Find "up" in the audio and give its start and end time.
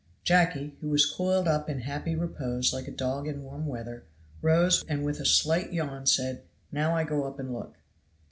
1.47-1.69, 7.25-7.37